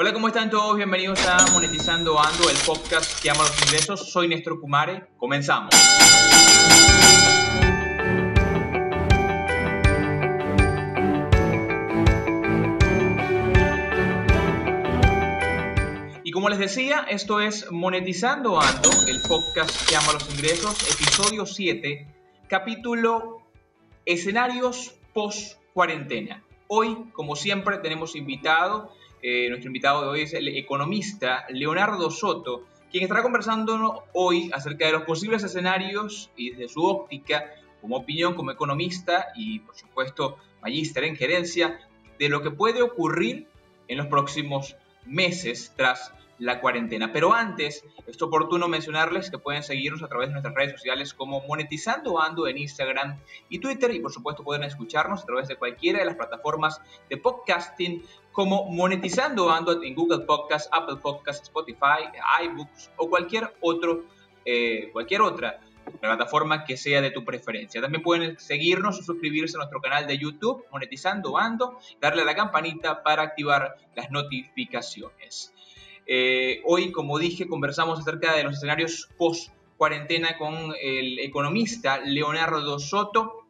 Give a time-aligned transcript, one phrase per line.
[0.00, 0.76] Hola, ¿cómo están todos?
[0.76, 4.12] Bienvenidos a Monetizando Ando, el podcast que ama los ingresos.
[4.12, 5.08] Soy Néstor Kumare.
[5.16, 5.74] Comenzamos.
[16.22, 21.44] Y como les decía, esto es Monetizando Ando, el podcast que ama los ingresos, episodio
[21.44, 22.06] 7,
[22.46, 23.42] capítulo
[24.04, 26.44] Escenarios post cuarentena.
[26.68, 32.66] Hoy, como siempre, tenemos invitado, eh, nuestro invitado de hoy es el economista Leonardo Soto,
[32.90, 38.34] quien estará conversando hoy acerca de los posibles escenarios y desde su óptica, como opinión,
[38.34, 41.80] como economista y, por supuesto, magíster en gerencia,
[42.18, 43.46] de lo que puede ocurrir
[43.86, 47.12] en los próximos meses tras la cuarentena.
[47.12, 51.40] Pero antes, es oportuno mencionarles que pueden seguirnos a través de nuestras redes sociales como
[51.46, 55.98] Monetizando Ando en Instagram y Twitter y por supuesto pueden escucharnos a través de cualquiera
[55.98, 62.08] de las plataformas de podcasting como Monetizando Ando en Google Podcast, Apple Podcast, Spotify,
[62.44, 64.04] iBooks o cualquier otro,
[64.44, 65.60] eh, cualquier otra
[66.00, 67.80] plataforma que sea de tu preferencia.
[67.80, 72.34] También pueden seguirnos o suscribirse a nuestro canal de YouTube, Monetizando Ando, darle a la
[72.34, 75.54] campanita para activar las notificaciones.
[76.10, 82.78] Eh, hoy, como dije, conversamos acerca de los escenarios post cuarentena con el economista Leonardo
[82.78, 83.44] Soto.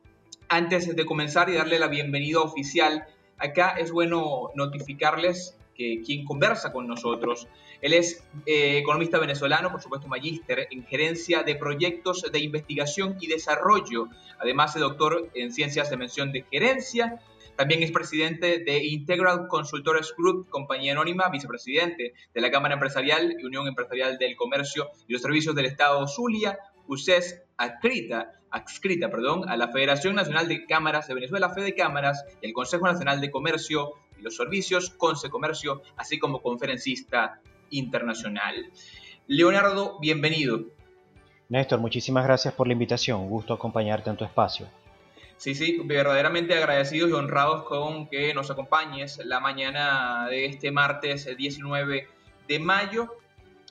[0.48, 6.72] Antes de comenzar y darle la bienvenida oficial, acá es bueno notificarles que quien conversa
[6.72, 7.46] con nosotros,
[7.80, 13.28] él es eh, economista venezolano, por supuesto magíster en gerencia de proyectos de investigación y
[13.28, 14.08] desarrollo,
[14.40, 17.20] además de doctor en ciencias de mención de gerencia
[17.58, 23.44] también es presidente de Integral Consultores Group, compañía anónima, vicepresidente de la Cámara Empresarial y
[23.44, 29.56] Unión Empresarial del Comercio y los Servicios del Estado Zulia, UCES adscrita, adscrita perdón, a
[29.56, 33.94] la Federación Nacional de Cámaras de Venezuela, Fede Cámaras, y el Consejo Nacional de Comercio
[34.16, 38.70] y los Servicios, Conce Comercio, así como conferencista internacional.
[39.26, 40.60] Leonardo, bienvenido.
[41.48, 43.28] Néstor, muchísimas gracias por la invitación.
[43.28, 44.68] Gusto acompañarte en tu espacio.
[45.38, 51.28] Sí, sí, verdaderamente agradecidos y honrados con que nos acompañes la mañana de este martes
[51.36, 52.08] 19
[52.48, 53.14] de mayo.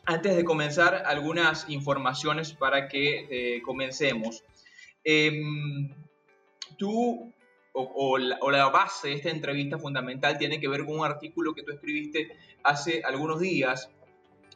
[0.05, 4.45] Antes de comenzar, algunas informaciones para que eh, comencemos.
[5.03, 5.93] Em,
[6.77, 7.33] tú,
[7.73, 11.73] o, la, base de esta entrevista fundamental tiene que ver con un artículo que tú
[11.73, 12.29] escribiste
[12.63, 13.91] hace algunos días.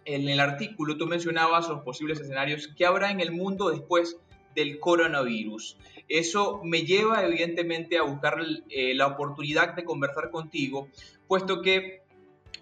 [0.05, 4.17] En el artículo tú mencionabas los posibles escenarios que habrá en el mundo después
[4.55, 5.77] del coronavirus.
[6.07, 8.37] Eso me lleva evidentemente a buscar
[8.69, 10.89] eh, la oportunidad de conversar contigo,
[11.27, 12.01] puesto que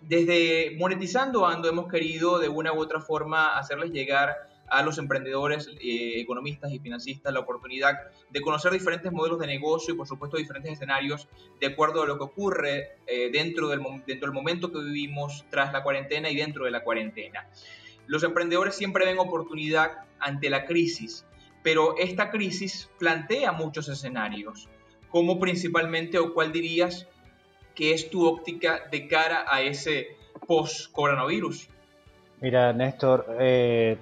[0.02, 4.36] desde Monetizando Ando hemos querido de una u otra forma hacerles llegar
[4.70, 7.96] a los emprendedores, eh, economistas y financistas la oportunidad
[8.30, 11.28] de conocer diferentes modelos de negocio y por supuesto diferentes escenarios
[11.60, 15.74] de acuerdo a lo que ocurre eh, dentro, del, dentro del momento que vivimos tras
[15.74, 17.48] la cuarentena y dentro de la cuarentena.
[18.08, 21.26] Los emprendedores siempre ven oportunidad ante la crisis
[21.64, 24.68] pero esta crisis plantea muchos escenarios.
[25.10, 27.08] ¿Cómo principalmente o cuál dirías
[27.76, 30.16] que es tu óptica de cara a ese
[30.48, 31.70] post-coronavirus?
[32.42, 33.98] Mira, Néstor, eh,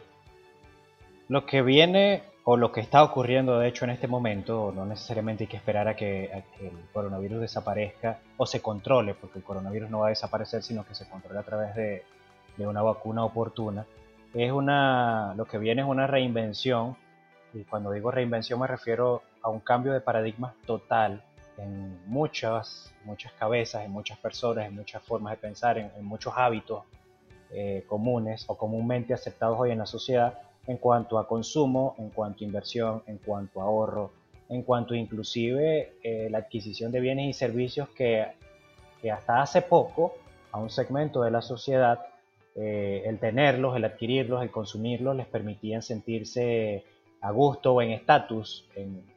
[1.27, 5.43] lo que viene o lo que está ocurriendo de hecho en este momento, no necesariamente
[5.43, 6.25] hay que esperar a que,
[6.61, 10.95] el coronavirus desaparezca o se controle, porque el coronavirus no va a desaparecer, sino que
[10.95, 12.03] se controle a través de,
[12.55, 13.85] de una vacuna oportuna.
[14.33, 16.95] Es una, lo que viene es una reinvención
[17.53, 21.23] y cuando digo reinvención me refiero a un cambio de paradigma total
[21.57, 26.83] en muchas, muchas cabezas, en muchas personas, en muchas formas de pensar, en, muchos hábitos
[27.51, 32.43] eh, comunes o comúnmente aceptados hoy en la sociedad en cuanto a consumo, en cuanto
[32.43, 34.11] a inversión, en cuanto a ahorro,
[34.49, 38.27] en cuanto inclusive eh, la adquisición de bienes y servicios que,
[39.01, 40.15] que, hasta hace poco
[40.51, 42.05] a un segmento de la sociedad
[42.55, 46.83] eh, el tenerlos, el adquirirlos, el consumirlos les permitían sentirse
[47.21, 48.67] a gusto o en estatus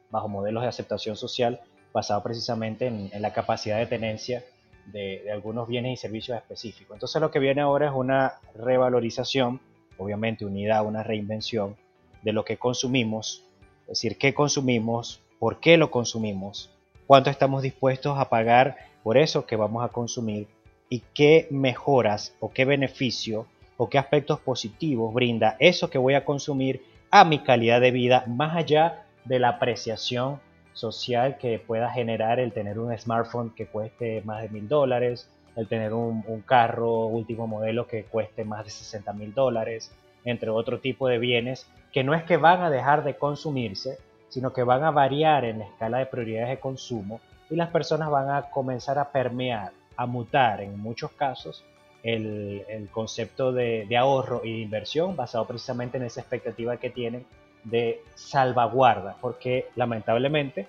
[0.09, 1.61] bajo modelos de aceptación social
[1.93, 4.43] basado precisamente en, la capacidad de tenencia
[4.85, 6.95] de, algunos bienes y servicios específicos.
[6.95, 9.59] Entonces lo que viene ahora es una revalorización,
[9.97, 11.75] obviamente unida a una reinvención
[12.21, 13.43] de lo que consumimos,
[13.83, 16.69] es decir, qué consumimos, por qué lo consumimos,
[17.07, 20.47] cuánto estamos dispuestos a pagar por eso que vamos a consumir
[20.89, 23.47] y qué mejoras o qué beneficio
[23.77, 28.23] o qué aspectos positivos brinda eso que voy a consumir a mi calidad de vida,
[28.25, 30.39] más allá de la apreciación
[30.71, 35.67] social que pueda generar el tener un smartphone que cueste más de mil dólares, el
[35.67, 39.91] tener un, carro último modelo que cueste más de 60 mil dólares,
[40.23, 43.97] entre otro tipo de bienes que no es que van a dejar de consumirse,
[44.29, 47.19] sino que van a variar en la escala de prioridades de consumo
[47.49, 51.65] y las personas van a comenzar a permear, a mutar en muchos casos
[52.03, 57.25] el, concepto de, ahorro y de inversión basado precisamente en esa expectativa que tienen
[57.63, 60.67] de salvaguarda, porque lamentablemente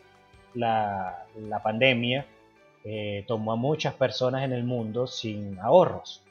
[0.55, 1.27] la,
[1.63, 2.27] pandemia
[2.85, 6.23] eh, tomó a muchas personas en el mundo sin ahorros,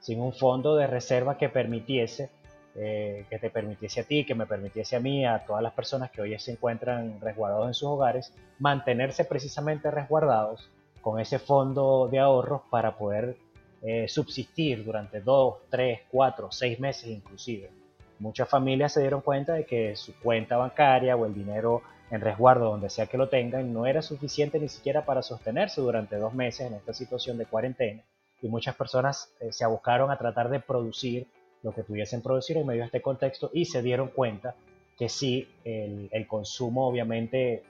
[0.00, 2.30] sin un fondo de reserva que permitiese,
[2.76, 6.10] eh, que te permitiese a ti, que me permitiese a mí, a todas las personas
[6.10, 10.70] que hoy se encuentran resguardados en sus hogares, mantenerse precisamente resguardados
[11.00, 13.36] con ese fondo de ahorros para poder
[13.86, 17.70] eh, subsistir durante dos, tres, cuatro, seis meses inclusive.
[18.18, 22.70] Muchas familias se dieron cuenta de que su cuenta bancaria o el dinero en resguardo,
[22.70, 26.66] donde sea que lo tengan, no era suficiente ni siquiera para sostenerse durante dos meses
[26.68, 28.02] en esta situación de cuarentena.
[28.40, 31.26] Y muchas personas eh, se abocaron a tratar de producir
[31.62, 34.54] lo que pudiesen producir en medio de este contexto y se dieron cuenta
[34.96, 37.64] que sí, el consumo obviamente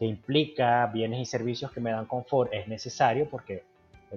[0.00, 3.64] que implica bienes y servicios que me dan confort es necesario porque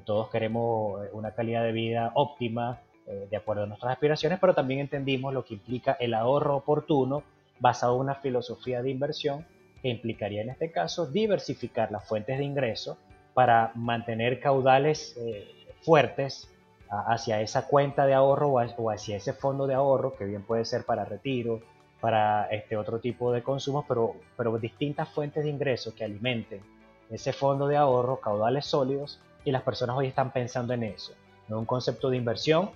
[0.02, 4.54] todos queremos eh, una calidad de vida óptima eh, de acuerdo a nuestras aspiraciones, pero
[4.54, 7.24] también entendimos lo que implica el ahorro oportuno
[7.60, 9.46] basado en una filosofía de inversión
[9.82, 12.98] que implicaría en este caso diversificar las fuentes de ingreso
[13.34, 15.48] para mantener caudales eh,
[15.82, 16.50] fuertes
[16.90, 20.86] hacia esa cuenta de ahorro o hacia ese fondo de ahorro, que bien puede ser
[20.86, 21.62] para retiro,
[22.00, 26.62] para este otro tipo de consumos, pero, pero distintas fuentes de ingreso que alimenten
[27.10, 31.14] ese fondo de ahorro, caudales sólidos, y las personas hoy están pensando en eso.
[31.48, 32.72] No un concepto de inversión,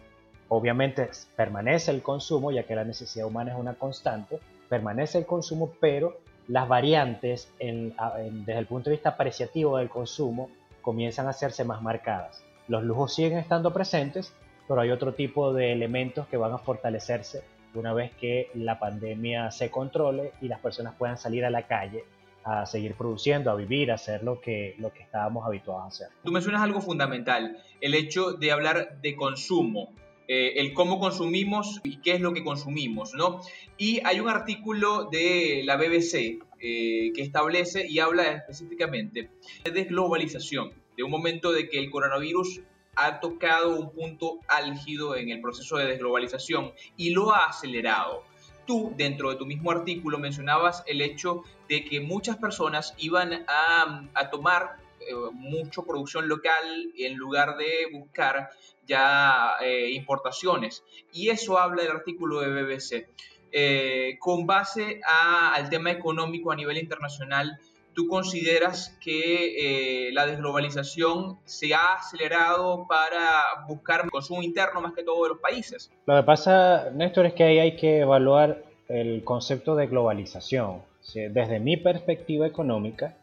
[0.49, 5.71] obviamente permanece el consumo, ya que la necesidad humana es una constante, permanece el consumo,
[5.79, 10.49] pero las variantes desde el punto de vista apreciativo del consumo
[10.81, 12.43] comienzan a hacerse más marcadas.
[12.67, 14.33] Los lujos siguen estando presentes,
[14.67, 17.43] pero hay otro tipo de elementos que van a fortalecerse
[17.73, 22.05] una vez que la pandemia se controle y las personas puedan salir a la calle
[22.47, 26.07] a seguir produciendo, a vivir, a hacer lo que, lo que estábamos habituados a hacer.
[26.23, 29.93] Tú mencionas algo fundamental, el hecho de hablar de consumo.
[30.29, 33.39] Eh, el cómo consumimos y qué es lo que consumimos, ¿no?
[33.77, 39.29] Y hay un artículo de la BBC eh, que establece y habla específicamente
[39.63, 42.59] de desglobalización, de un momento de que el coronavirus
[42.97, 48.23] ha tocado un punto álgido en el proceso de desglobalización y lo ha acelerado
[48.67, 54.29] tú, dentro de tu mismo artículo, mencionabas el hecho de que muchas personas iban a,
[54.29, 58.51] tomar eh, mucho producción local en lugar de buscar
[58.85, 60.83] ya eh, importaciones.
[61.11, 63.09] Y eso habla el artículo de BBC.
[63.51, 67.57] Eh, con base al tema económico a nivel internacional,
[67.97, 75.23] ¿tú consideras que la desglobalización se ha acelerado para buscar consumo interno más que todo
[75.23, 75.89] de los países?
[76.05, 80.83] Lo que pasa, Néstor, es que ahí hay que evaluar el concepto de globalización.
[81.11, 83.17] Desde mi perspectiva económica,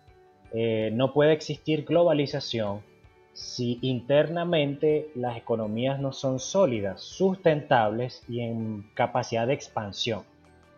[0.53, 2.83] eh, no puede existir globalización
[3.33, 10.25] si internamente las economías no son sólidas, sustentables y en capacidad de expansión.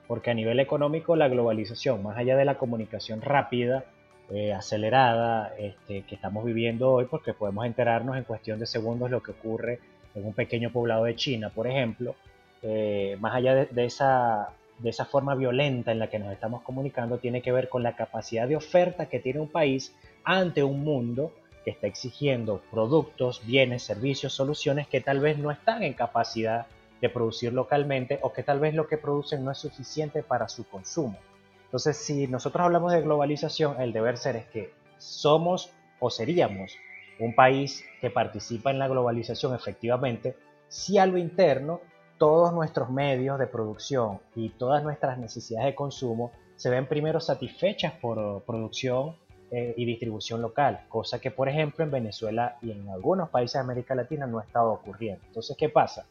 [0.06, 3.84] Porque a nivel económico la globalización, más allá de la comunicación rápida,
[4.30, 9.22] eh, acelerada este, que estamos viviendo hoy, porque podemos enterarnos en cuestión de segundos lo
[9.22, 9.78] que ocurre
[10.16, 12.16] en un pequeño poblado de China, por ejemplo,
[12.62, 14.48] eh, más allá de, esa
[14.78, 17.94] de esa forma violenta en la que nos estamos comunicando tiene que ver con la
[17.94, 19.94] capacidad de oferta que tiene un país
[20.24, 21.32] ante un mundo
[21.64, 26.66] que está exigiendo productos, bienes, servicios, soluciones que tal vez no están en capacidad
[27.00, 30.66] de producir localmente o que tal vez lo que producen no es suficiente para su
[30.68, 31.18] consumo.
[31.64, 36.76] Entonces, si nosotros hablamos de globalización, el deber ser es que somos o seríamos
[37.18, 40.36] un país que participa en la globalización efectivamente
[40.68, 41.80] si a lo interno
[42.18, 47.92] todos nuestros medios de producción y todas nuestras necesidades de consumo se ven primero satisfechas
[47.92, 49.16] por producción
[49.50, 53.60] eh, y distribución local, cosa que por ejemplo en Venezuela y en algunos países de
[53.60, 55.22] América Latina no ha estado ocurriendo.
[55.26, 56.06] Entonces, ¿qué pasa?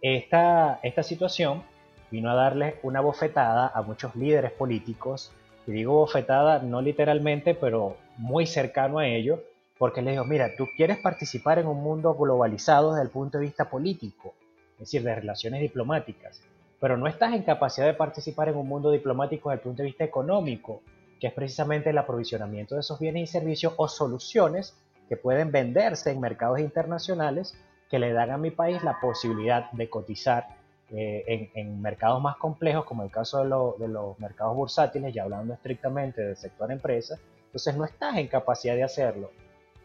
[0.00, 1.64] Esta, esta situación
[2.10, 5.32] vino a darle una bofetada a muchos líderes políticos,
[5.66, 9.42] y digo bofetada no literalmente, pero muy cercano a ello,
[9.76, 13.44] porque les digo, mira, tú quieres participar en un mundo globalizado desde el punto de
[13.44, 14.34] vista político,
[14.74, 16.40] es decir, de relaciones diplomáticas,
[16.80, 19.88] pero no estás en capacidad de participar en un mundo diplomático desde el punto de
[19.88, 20.82] vista económico,
[21.20, 24.76] que es precisamente el aprovisionamiento de esos bienes y servicios o soluciones
[25.08, 27.56] que pueden venderse en mercados internacionales
[27.88, 30.46] que le dan a mi país la posibilidad de cotizar
[30.90, 35.54] eh, en, mercados más complejos, como el caso de, de, los mercados bursátiles, ya hablando
[35.54, 39.30] estrictamente del sector empresa, entonces no estás en capacidad de hacerlo.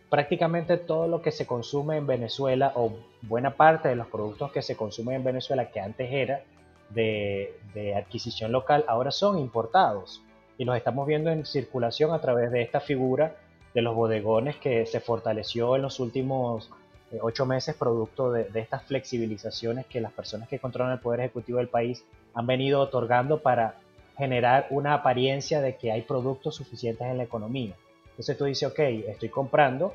[0.10, 4.62] Prácticamente todo lo que se consume en Venezuela o buena parte de los productos que
[4.62, 6.44] se consumen en Venezuela que antes era
[6.90, 10.22] de, adquisición local ahora son importados.
[10.58, 13.36] Y los estamos viendo en circulación a través de esta figura
[13.74, 16.70] de los bodegones que se fortaleció en los últimos
[17.14, 21.60] eh, ocho meses producto de, estas flexibilizaciones que las personas que controlan el poder ejecutivo
[21.60, 22.04] del país
[22.34, 23.76] han venido otorgando para
[24.18, 27.76] generar una apariencia de que hay productos suficientes en la economía.
[28.10, 29.94] Entonces tú dices, ok, estoy comprando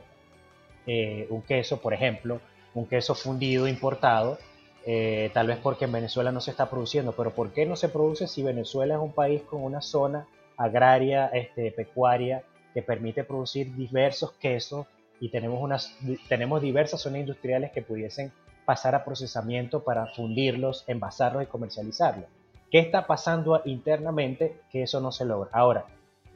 [0.87, 2.41] eh, un queso, por ejemplo,
[2.75, 4.39] un queso fundido importado,
[4.87, 7.89] eh, tal vez porque en Venezuela no se está produciendo, pero ¿por qué no se
[7.89, 12.45] produce si Venezuela es un país con una zona agraria, este, pecuaria,
[12.75, 14.87] que permite producir diversos quesos
[15.21, 15.97] y tenemos, unas,
[16.29, 18.33] tenemos diversas zonas industriales que pudiesen
[18.65, 22.27] pasar a procesamiento para fundirlos, envasarlos y comercializarlos.
[22.71, 25.51] ¿Qué está pasando internamente que eso no se logra?
[25.53, 25.87] Ahora,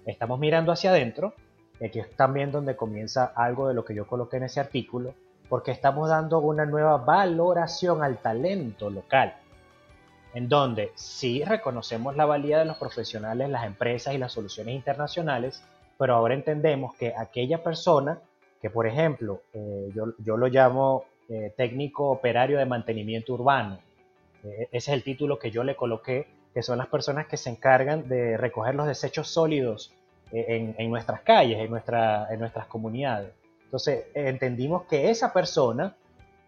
[0.06, 1.34] estamos mirando hacia adentro,
[1.84, 5.14] aquí es también donde comienza algo de lo que yo coloqué en ese artículo,
[5.48, 9.34] porque estamos dando una nueva valoración al talento local,
[10.32, 15.62] en donde sí reconocemos la valía de los profesionales, las empresas y las soluciones internacionales,
[15.98, 18.18] pero ahora entendemos que aquella persona
[18.62, 23.80] que por ejemplo, eh, yo, yo, lo llamo eh, técnico operario de mantenimiento urbano.
[24.44, 27.50] Eh, ese es el título que yo le coloqué, que son las personas que se
[27.50, 29.92] encargan de recoger los desechos sólidos
[30.30, 33.32] en, en, nuestras calles, en, nuestra, en nuestras comunidades.
[33.64, 35.96] Entonces, entendimos que esa persona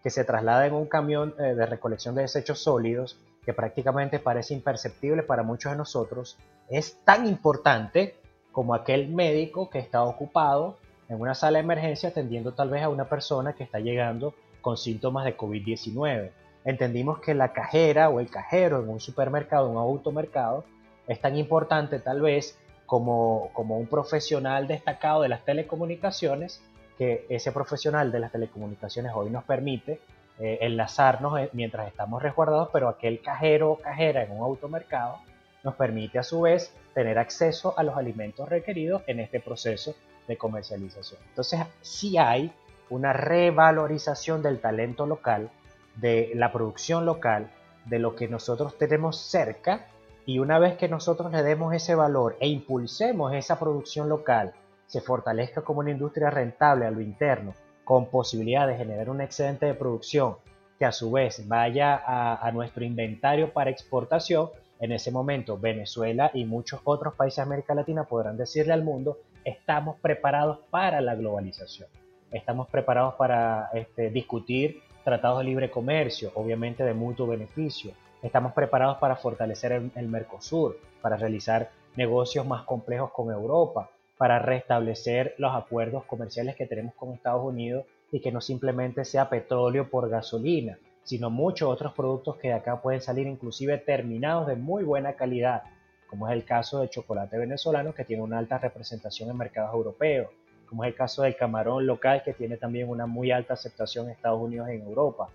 [0.01, 5.23] que se traslada en un camión de recolección de desechos sólidos, que prácticamente parece imperceptible
[5.23, 6.37] para muchos de nosotros,
[6.69, 8.15] es tan importante
[8.51, 10.77] como aquel médico que está ocupado
[11.09, 14.77] en una sala de emergencia atendiendo tal vez a una persona que está llegando con
[14.77, 16.31] síntomas de COVID-19.
[16.65, 20.65] Entendimos que la cajera o el cajero en un supermercado, un automercado,
[21.07, 22.57] es tan importante tal vez
[22.87, 26.61] como, como un profesional destacado de las telecomunicaciones,
[26.97, 29.99] que ese profesional de las telecomunicaciones hoy nos permite
[30.39, 35.17] eh, enlazarnos eh, mientras estamos resguardados, pero aquel cajero o cajera en un automercado
[35.63, 39.95] nos permite a su vez tener acceso a los alimentos requeridos en este proceso
[40.27, 41.19] de comercialización.
[41.29, 42.51] Entonces, sí hay
[42.89, 45.49] una revalorización del talento local,
[45.95, 47.51] de la producción local,
[47.85, 49.87] de lo que nosotros tenemos cerca
[50.25, 54.53] y una vez que nosotros le demos ese valor e impulsemos esa producción local,
[54.87, 57.53] se fortalezca como una industria rentable a lo interno,
[57.83, 60.37] con posibilidad de generar un excedente de producción
[60.79, 66.31] que a su vez vaya a, a nuestro inventario para exportación, en ese momento Venezuela
[66.33, 71.15] y muchos otros países de América Latina podrán decirle al mundo estamos preparados para la
[71.15, 71.87] globalización.
[72.31, 77.91] Estamos preparados para este, discutir tratados de libre comercio, obviamente de mutuo beneficio.
[78.21, 85.35] Estamos preparados para fortalecer el, Mercosur, para realizar negocios más complejos con Europa, para restablecer
[85.37, 90.09] los acuerdos comerciales que tenemos con Estados Unidos y que no simplemente sea petróleo por
[90.09, 95.13] gasolina, sino muchos otros productos que de acá pueden salir inclusive terminados de muy buena
[95.13, 95.63] calidad
[96.07, 100.29] como es el caso del chocolate venezolano que tiene una alta representación en mercados europeos,
[100.67, 104.11] como es el caso del camarón local que tiene también una muy alta aceptación en
[104.13, 105.29] Estados Unidos y en Europa.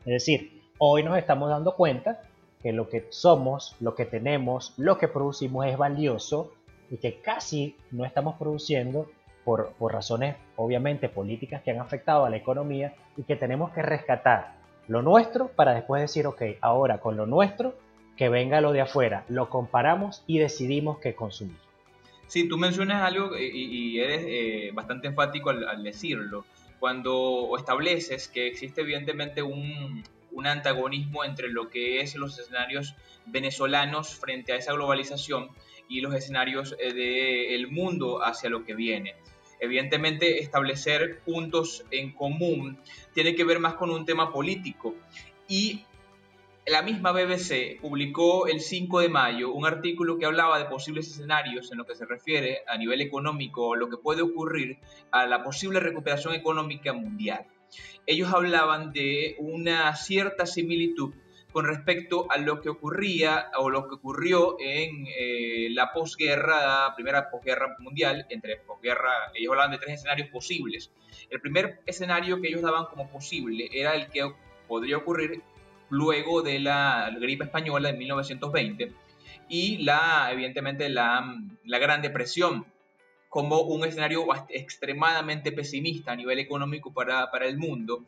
[0.00, 2.20] Es decir, hoy nos estamos dando cuenta
[2.62, 6.52] que lo que somos, lo que tenemos, lo que producimos es valioso
[6.90, 9.08] y que casi no estamos produciendo
[9.44, 13.82] por, por razones obviamente políticas que han afectado a la economía y que tenemos que
[13.82, 17.74] rescatar lo nuestro para después decir, ok, ahora con lo nuestro
[18.16, 21.56] que venga lo de afuera, lo comparamos y decidimos qué consumir.
[22.26, 26.44] Sí, tú mencionas algo y, eres eh, bastante enfático al, decirlo.
[26.78, 32.94] Cuando estableces que existe evidentemente un, un antagonismo entre lo que es los escenarios
[33.26, 35.48] venezolanos frente a esa globalización
[35.88, 39.14] y los escenarios eh, del mundo hacia lo que viene.
[39.64, 42.78] Evidentemente, establecer puntos en común
[43.14, 44.94] tiene que ver más con un tema político
[45.48, 45.84] y
[46.66, 51.70] la misma BBC publicó el 5 de mayo un artículo que hablaba de posibles escenarios
[51.70, 54.78] en lo que se refiere a nivel económico, lo que puede ocurrir
[55.10, 57.46] a la posible recuperación económica mundial.
[58.06, 61.14] Ellos hablaban de una cierta similitud
[61.54, 67.30] con respecto a lo que ocurría o lo que ocurrió en eh, la posguerra, primera
[67.30, 70.90] posguerra mundial, entre posguerra, ellos hablaban de tres escenarios posibles.
[71.30, 74.28] El primer escenario que ellos daban como posible era el que
[74.66, 75.42] podría ocurrir
[75.90, 78.92] luego de la gripe española de 1920
[79.48, 82.66] y la, evidentemente la, la Gran Depresión
[83.28, 88.04] como un escenario extremadamente pesimista a nivel económico para, para el mundo.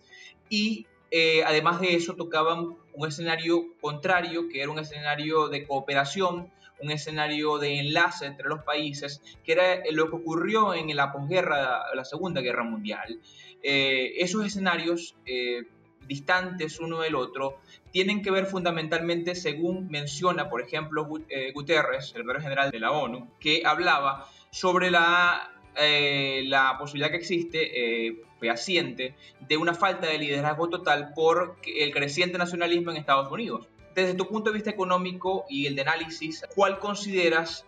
[0.51, 6.51] Y eh, además de eso tocaban un escenario contrario, que era un escenario de cooperación,
[6.81, 11.95] un escenario de enlace entre los países, que era lo que ocurrió en la posguerra,
[11.95, 13.21] la Segunda Guerra Mundial.
[13.63, 15.65] Eh, esos escenarios eh,
[16.07, 17.59] distantes uno del otro,
[17.91, 22.93] tienen que ver fundamentalmente, según menciona, por ejemplo, eh, Guterres, el secretario general de la
[22.93, 30.07] ONU, que hablaba sobre la eh, la posibilidad que existe, eh, fehaciente, de una falta
[30.07, 33.69] de liderazgo total por el creciente nacionalismo en Estados Unidos.
[33.95, 37.65] Desde tu punto de vista económico y el de análisis, ¿cuál consideras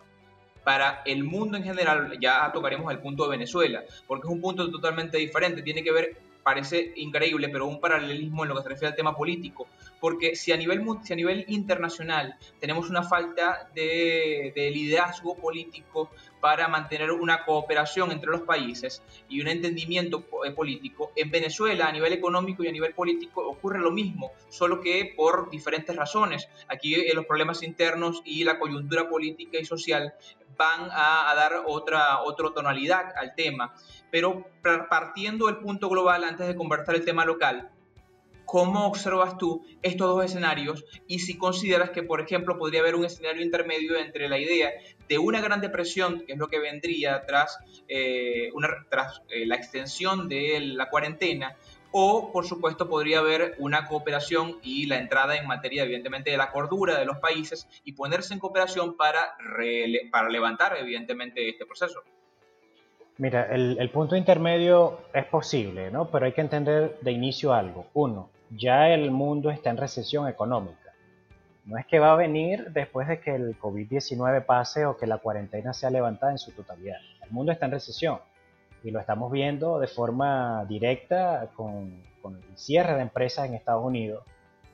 [0.63, 4.69] para el mundo en general, ya tocaremos el punto de Venezuela, porque es un punto
[4.69, 6.17] totalmente diferente, tiene que ver
[6.49, 9.67] parece increíble, pero un paralelismo en lo que se refiere al tema político,
[9.99, 16.09] porque si a nivel, si a nivel internacional tenemos una falta de, liderazgo político
[16.41, 21.91] para mantener una cooperación entre los países y un entendimiento eh, político, en Venezuela a
[21.91, 26.49] nivel económico y a nivel político ocurre lo mismo, solo que por diferentes razones.
[26.67, 30.15] Aquí eh, los problemas internos y la coyuntura política y social
[30.59, 33.73] van a, dar otra, otra tonalidad al tema.
[34.11, 34.45] Pero
[34.89, 37.71] partiendo del punto global, antes de conversar el tema local,
[38.43, 43.05] ¿cómo observas tú estos dos escenarios y si consideras que, por ejemplo, podría haber un
[43.05, 44.71] escenario intermedio entre la idea
[45.07, 49.55] de una gran depresión, que es lo que vendría tras, eh, una, tras eh, la
[49.55, 51.55] extensión de la cuarentena,
[51.91, 56.51] o por supuesto podría haber una cooperación y la entrada en materia evidentemente de la
[56.51, 59.35] cordura de los países y ponerse en cooperación para,
[60.29, 62.01] levantar evidentemente este proceso.
[63.17, 66.09] Mira, el, punto intermedio es posible, ¿no?
[66.09, 67.87] Pero hay que entender de inicio algo.
[67.93, 70.93] Uno, ya el mundo está en recesión económica.
[71.65, 75.17] No es que va a venir después de que el COVID-19 pase o que la
[75.17, 76.97] cuarentena sea levantada en su totalidad.
[77.21, 78.19] El mundo está en recesión
[78.83, 81.91] y lo estamos viendo de forma directa con,
[82.25, 84.23] el cierre de empresas en Estados Unidos,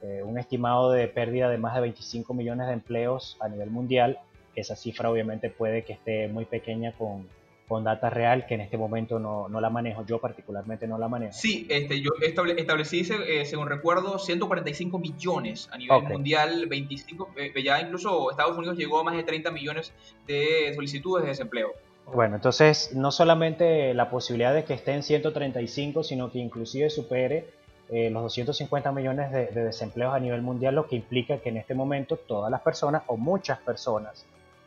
[0.01, 4.19] eh, un estimado de pérdida de más de 25 millones de empleos a nivel mundial.
[4.55, 7.27] Esa cifra obviamente puede que esté muy pequeña con,
[7.67, 11.07] con data real que en este momento no, no, la manejo, yo particularmente no la
[11.07, 11.33] manejo.
[11.33, 17.81] Sí, este, yo establecí, eh, según recuerdo, 145 millones a nivel mundial, 25, eh, ya
[17.81, 19.93] incluso Estados Unidos llegó a más de 30 millones
[20.27, 21.73] de solicitudes de desempleo.
[22.13, 27.47] Bueno, entonces no solamente la posibilidad de que esté en 135, sino que inclusive supere
[27.89, 31.73] eh, los 250 millones de, desempleos a nivel mundial, lo que implica que en este
[31.73, 34.25] momento todas las personas o muchas personas,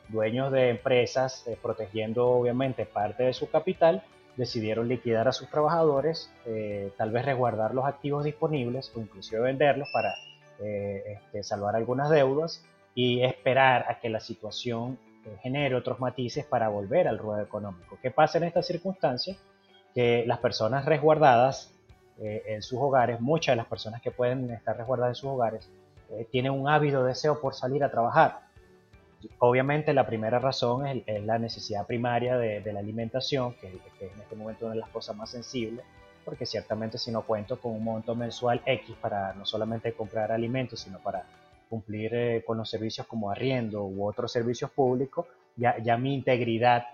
[0.08, 4.02] dueños de empresas, eh, protegiendo obviamente parte de su capital,
[4.36, 9.88] decidieron liquidar a sus trabajadores, eh, tal vez resguardar los activos disponibles o inclusive venderlos
[9.92, 10.14] para
[10.60, 14.98] este, salvar algunas deudas y esperar a que la situación
[15.42, 17.98] genere otros matices para volver al ruedo económico.
[18.02, 19.37] ¿Qué pasa en estas circunstancias?
[19.94, 21.72] Que las personas resguardadas
[22.20, 25.70] eh, en sus hogares, muchas de las personas que pueden estar resguardadas en sus hogares,
[26.11, 28.40] eh, tienen un ávido deseo por salir a trabajar.
[29.38, 34.20] Obviamente la primera razón es, la necesidad primaria de, la alimentación, que, que, es en
[34.20, 35.85] este momento una de las cosas más sensibles,
[36.24, 40.81] porque ciertamente si no cuento con un monto mensual X para no solamente comprar alimentos,
[40.81, 41.24] sino para
[41.68, 45.26] cumplir eh, con los servicios como arriendo u otros servicios públicos,
[45.57, 46.85] ya, ya mi integridad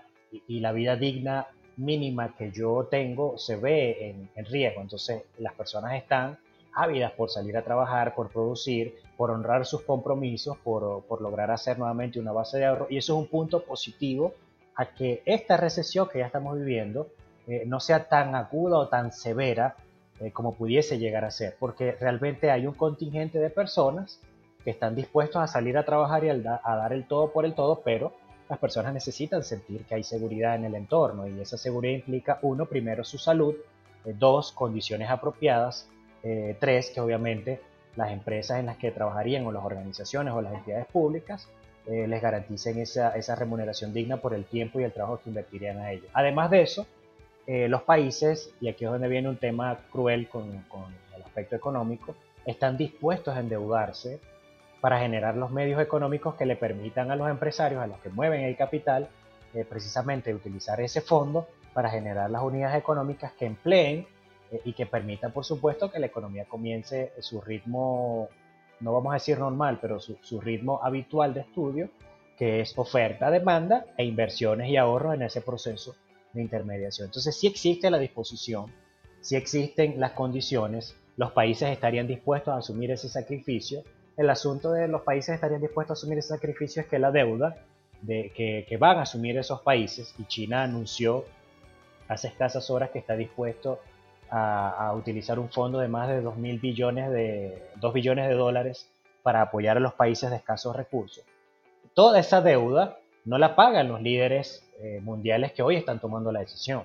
[0.47, 4.81] y, la vida digna mínima que yo tengo se ve en, en, riesgo.
[4.81, 6.37] Entonces las personas están
[6.73, 11.79] ávidas por salir a trabajar, por producir, por honrar sus compromisos, por, por lograr hacer
[11.79, 12.87] nuevamente una base de ahorro.
[12.89, 14.33] Y eso es un punto positivo
[14.75, 17.07] a que esta recesión que ya estamos viviendo
[17.47, 19.75] eh, no sea tan aguda o tan severa
[20.19, 24.19] eh, como pudiese llegar a ser, porque realmente hay un contingente de personas
[24.65, 27.81] que están dispuestos a salir a trabajar y a, dar el todo por el todo,
[27.85, 28.13] pero
[28.49, 32.65] las personas necesitan sentir que hay seguridad en el entorno y esa seguridad implica, uno,
[32.65, 33.53] primero su salud,
[34.05, 35.87] eh, dos, condiciones apropiadas,
[36.23, 37.61] eh, tres, que obviamente
[37.95, 41.47] las empresas en las que trabajarían o las organizaciones o las entidades públicas
[41.85, 45.91] eh, les garanticen esa, remuneración digna por el tiempo y el trabajo que invertirían a
[45.91, 46.07] ellos.
[46.13, 46.87] Además de eso,
[47.47, 50.49] los países, y aquí es donde viene un tema cruel con
[51.15, 54.19] el aspecto económico, están dispuestos a endeudarse
[54.81, 58.41] para generar los medios económicos que le permitan a los empresarios, a los que mueven
[58.41, 59.09] el capital,
[59.53, 64.07] eh, precisamente utilizar ese fondo para generar las unidades económicas que empleen
[64.51, 68.29] eh, y que permitan, por supuesto, que la economía comience su ritmo,
[68.79, 71.89] no vamos a decir normal, pero su, su ritmo habitual de estudio,
[72.37, 75.95] que es oferta, demanda e inversiones y ahorros en ese proceso
[76.33, 77.07] de intermediación.
[77.07, 78.71] Entonces, si existe la disposición,
[79.21, 83.83] si existen las condiciones, los países estarían dispuestos a asumir ese sacrificio
[84.17, 87.57] el asunto de los países estarían dispuestos a asumir ese sacrificio es que la deuda
[88.01, 91.25] de, que, van a asumir esos países, y China anunció
[92.07, 93.79] hace escasas horas que está dispuesto
[94.29, 98.89] a, utilizar un fondo de más de 2 billones de, 2 billones de dólares
[99.23, 101.23] para apoyar a los países de escasos recursos.
[101.93, 106.41] Toda esa deuda no la pagan los líderes eh, mundiales que hoy están tomando la
[106.41, 106.83] decisión.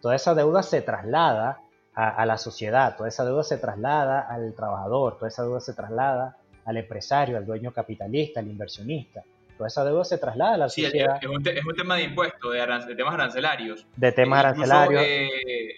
[0.00, 1.60] Toda esa deuda se traslada
[1.94, 6.38] a, la sociedad, toda esa deuda se traslada al trabajador, toda esa deuda se traslada
[6.64, 9.22] al empresario, al dueño capitalista, al inversionista.
[9.56, 11.18] Toda esa deuda se traslada a la sí, sociedad.
[11.20, 13.86] Es un, es un tema de impuestos, de, temas arancelarios.
[13.96, 15.02] De temas arancelarios.
[15.02, 15.76] Eh,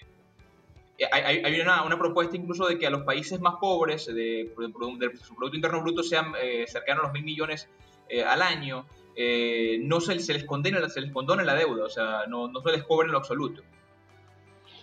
[1.11, 5.17] hay, hay una, una, propuesta incluso de que a los países más pobres, de, de,
[5.17, 7.67] su Producto Interno Bruto, sean eh, cercanos a los mil millones
[8.07, 11.89] eh, al año, eh, no se, se, les condena, se les condone la deuda, o
[11.89, 13.61] sea, no, no se les cobre en lo absoluto.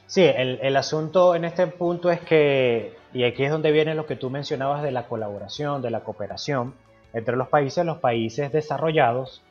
[0.07, 4.07] Sí, el, el, asunto en este punto es que, y aquí es donde viene lo
[4.07, 6.75] que tú mencionabas de la colaboración, de la cooperación
[7.13, 9.43] entre los países, los países desarrollados,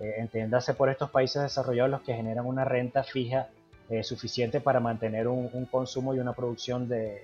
[0.00, 3.48] eh, entiéndase por estos países desarrollados los que generan una renta fija
[3.88, 7.22] eh, suficiente para mantener un, consumo y una producción de,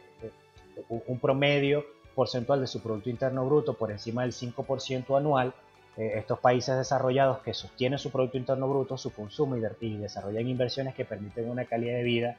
[0.88, 5.54] un promedio porcentual de su Producto Interno Bruto por encima del 5% anual,
[5.96, 10.46] eh, estos países desarrollados que sostienen su Producto Interno Bruto, su consumo y, y desarrollan
[10.46, 12.36] inversiones que permiten una calidad de vida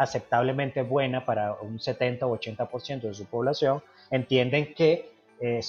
[0.00, 5.12] aceptablemente buena para un 70 o 80% de su población, entienden que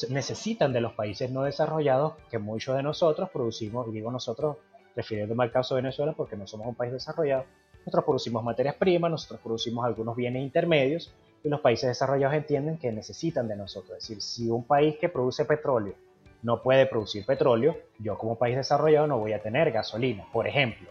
[0.09, 4.55] necesitan de los países no desarrollados que muchos de nosotros producimos, y digo nosotros
[4.95, 7.43] refiriéndome al caso de Venezuela porque no somos un país desarrollado,
[7.79, 11.13] nosotros producimos materias primas, nosotros producimos algunos bienes intermedios
[11.43, 13.97] y los países desarrollados entienden que necesitan de nosotros.
[13.97, 15.95] Es decir, si un país que produce petróleo
[16.41, 20.25] no puede producir petróleo, yo como país desarrollado no voy a tener gasolina.
[20.31, 20.89] Por ejemplo,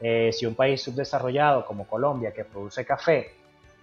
[0.00, 3.32] eh, si un país subdesarrollado como Colombia que produce café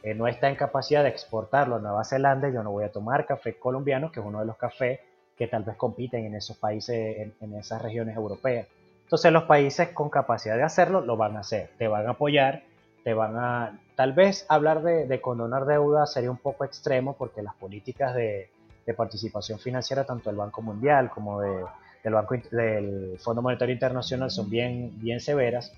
[0.04, 3.26] eh, no está en capacidad de exportarlo a Nueva Zelanda, yo no voy a tomar
[3.26, 5.00] café colombiano, que es uno de los cafés
[5.38, 8.68] que tal vez compiten en esos países, en esas regiones europeas.
[9.08, 12.64] Entonces los países con capacidad de hacerlo lo van a hacer, te van a apoyar,
[13.06, 13.80] te van a...
[13.96, 18.50] Tal vez hablar de, condonar deuda sería un poco extremo porque las políticas de,
[18.98, 24.92] participación financiera, tanto del Banco Mundial como del, Banco, del Fondo Monetario Internacional, son bien,
[25.00, 25.72] bien severas,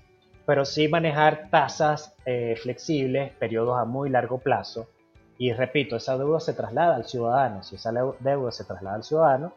[0.50, 4.88] pero sí manejar tasas eh, flexibles, periodos a muy largo plazo.
[5.38, 7.62] Y repito, esa deuda se traslada al ciudadano.
[7.62, 9.52] Si esa deuda se traslada al ciudadano,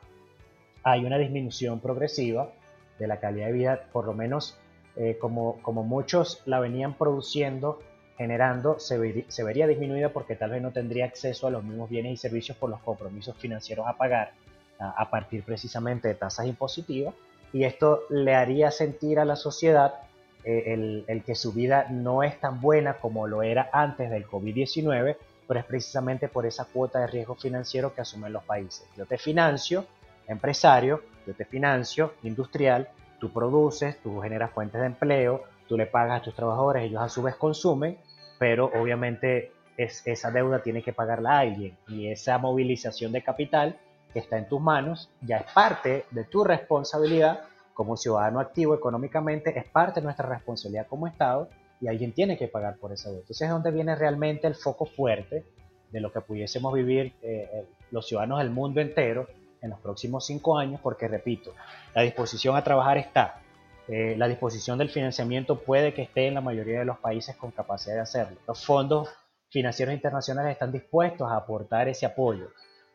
[0.84, 2.51] hay una disminución progresiva
[2.99, 4.56] de la calidad de vida, por lo menos
[4.95, 7.79] eh, como, como muchos la venían produciendo,
[8.15, 12.17] generando, se, vería disminuida porque tal vez no tendría acceso a los mismos bienes y
[12.17, 14.34] servicios por los compromisos financieros a pagar
[14.77, 17.15] a, partir precisamente de tasas impositivas
[17.51, 19.95] y esto le haría sentir a la sociedad
[20.43, 25.15] el, el, que su vida no es tan buena como lo era antes del COVID-19,
[25.47, 28.86] pero es precisamente por esa cuota de riesgo financiero que asumen los países.
[28.97, 29.86] Yo te financio,
[30.27, 36.21] empresario, yo te financio, industrial, tú produces, tú generas fuentes de empleo, tú le pagas
[36.21, 37.97] a tus trabajadores, ellos a su vez consumen,
[38.38, 43.77] pero obviamente es, esa deuda tiene que pagarla a alguien y esa movilización de capital
[44.12, 47.41] que está en tus manos ya es parte de tu responsabilidad
[47.73, 51.49] como ciudadano activo económicamente, es parte de nuestra responsabilidad como Estado
[51.81, 53.21] y alguien tiene que pagar por esa deuda.
[53.21, 55.45] Entonces es donde viene realmente el foco fuerte
[55.91, 59.27] de lo que pudiésemos vivir eh, eh, los ciudadanos del mundo entero
[59.62, 61.53] en los próximos cinco años, porque repito,
[61.93, 63.41] la disposición a trabajar está.
[63.88, 67.51] Eh, la disposición del financiamiento puede que esté en la mayoría de los países con
[67.51, 68.38] capacidad de hacerlo.
[68.47, 69.09] Los fondos
[69.49, 72.47] financieros internacionales están dispuestos a aportar ese apoyo,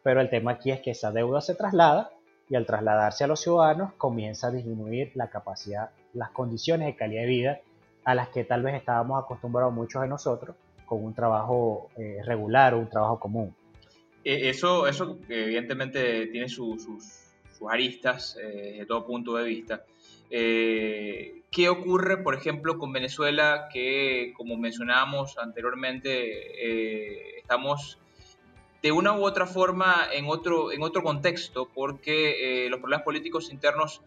[0.02, 2.10] pero el tema aquí es que esa deuda se traslada
[2.50, 7.22] y al trasladarse a los ciudadanos comienza a disminuir la capacidad, las condiciones de calidad
[7.22, 7.60] de vida
[8.04, 10.56] a las que tal vez estábamos acostumbrados muchos de nosotros
[10.86, 13.54] con un trabajo eh, regular o un trabajo común.
[14.24, 16.86] E, eso, eso evidentemente tiene sus,
[17.68, 19.84] aristas eh, de todo punto de vista.
[20.30, 27.98] Eh, ¿Qué ocurre, por ejemplo, con Venezuela, que como mencionábamos anteriormente, eh, estamos
[28.82, 34.02] de una u otra forma en otro, en otro contexto, porque los problemas políticos internos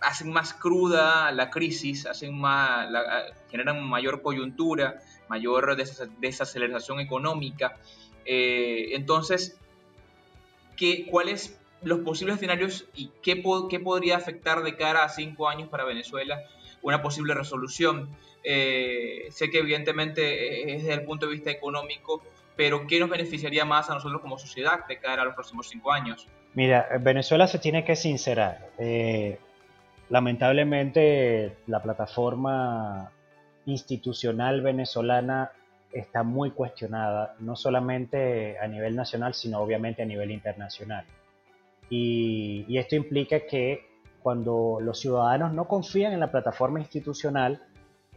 [0.00, 2.88] hacen más cruda la crisis, hacen más,
[3.50, 5.76] generan mayor coyuntura, mayor
[6.18, 7.78] desaceleración económica.
[8.24, 9.58] Eh, entonces,
[10.76, 15.68] ¿qué, ¿cuáles los posibles escenarios y qué, qué, podría afectar de cara a cinco años
[15.68, 16.42] para Venezuela
[16.82, 18.08] una posible resolución?
[18.44, 22.22] Eh, sé que evidentemente es desde el punto de vista económico,
[22.56, 25.92] pero ¿qué nos beneficiaría más a nosotros como sociedad de cara a los próximos cinco
[25.92, 26.26] años?
[26.54, 28.70] Mira, Venezuela se tiene que sincerar.
[28.78, 29.38] Eh,
[30.08, 33.10] lamentablemente la plataforma
[33.66, 35.50] institucional venezolana
[35.92, 41.04] está muy cuestionada, no solamente a nivel nacional, sino obviamente a nivel internacional.
[41.88, 43.86] Y, esto implica que
[44.22, 47.62] cuando los ciudadanos no confían en la plataforma institucional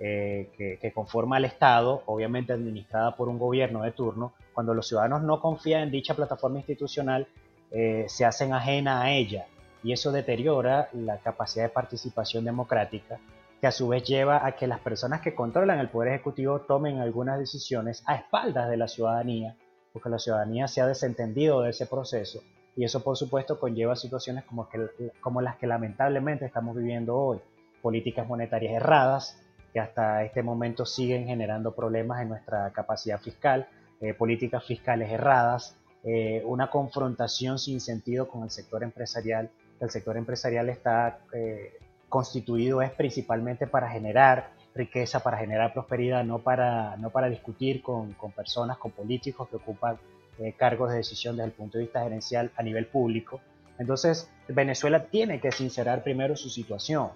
[0.02, 5.24] eh, que, conforma el Estado, obviamente administrada por un gobierno de turno, cuando los ciudadanos
[5.24, 7.28] no confían en dicha plataforma institucional,
[7.72, 9.48] eh, se hacen ajena a ella.
[9.84, 13.20] Y eso deteriora la capacidad de participación democrática
[13.60, 17.00] que a su vez lleva a que las personas que controlan el Poder Ejecutivo tomen
[17.00, 19.58] algunas decisiones a espaldas de la ciudadanía,
[19.92, 22.42] porque la ciudadanía se ha desentendido de ese proceso.
[22.78, 24.80] Y eso por supuesto conlleva situaciones como, que,
[25.20, 27.40] como las que lamentablemente estamos viviendo hoy,
[27.82, 33.68] políticas monetarias erradas que hasta este momento siguen generando problemas en nuestra capacidad fiscal,
[34.02, 39.50] eh, políticas fiscales erradas, eh, una confrontación sin sentido con el sector empresarial.
[39.80, 41.74] El sector empresarial está eh,
[42.08, 48.14] constituido es principalmente para generar riqueza, para generar prosperidad, no para, no para discutir con,
[48.14, 49.98] con personas, con políticos que ocupan
[50.56, 53.42] cargos de decisión desde el punto de vista gerencial a nivel público.
[53.78, 57.10] Entonces, Venezuela tiene que sincerar primero su situación